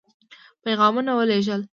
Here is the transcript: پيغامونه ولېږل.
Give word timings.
پيغامونه 0.63 1.11
ولېږل. 1.19 1.61